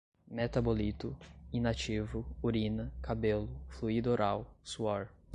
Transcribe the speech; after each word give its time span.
metabolito, 0.27 1.11
inativo, 1.53 2.19
urina, 2.43 2.91
cabelo, 3.03 3.47
fluído 3.69 4.11
oral, 4.11 4.47
suor 4.63 5.07